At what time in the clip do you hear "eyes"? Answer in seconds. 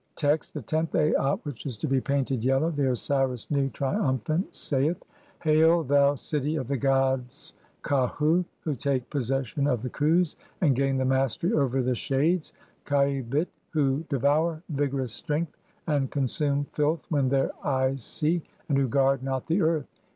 17.63-18.03